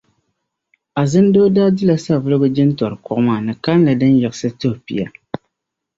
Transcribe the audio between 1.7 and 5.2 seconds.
dila Savulugu jintɔri kuɣa maa ni kalinli din yiɣisi tuh' pia.